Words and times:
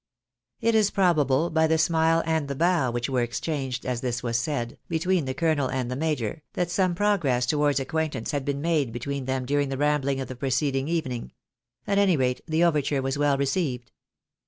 "It 0.67 0.73
is 0.73 0.89
probable, 0.89 1.51
by 1.51 1.67
the 1.67 1.77
smile 1.77 2.23
and 2.25 2.47
the 2.47 2.55
bow 2.55 2.89
which 2.89 3.07
were 3.07 3.21
exchanged, 3.21 3.85
as 3.85 4.01
this 4.01 4.23
was 4.23 4.35
said, 4.39 4.79
between 4.89 5.25
the 5.25 5.35
colonel 5.35 5.69
and 5.69 5.91
the 5.91 5.95
major, 5.95 6.41
that 6.53 6.71
some 6.71 6.95
pro 6.95 7.17
gress 7.17 7.45
towards 7.45 7.79
acquaintance 7.79 8.31
had 8.31 8.43
been 8.43 8.61
made 8.61 8.91
between 8.91 9.25
them 9.25 9.45
during 9.45 9.69
the 9.69 9.77
rambling 9.77 10.19
of 10.19 10.27
the 10.27 10.35
preceding 10.35 10.87
evening; 10.87 11.33
at 11.85 11.99
any 11.99 12.17
rate, 12.17 12.41
the 12.47 12.63
overture 12.63 12.99
was 13.03 13.19
well 13.19 13.37
received. 13.37 13.91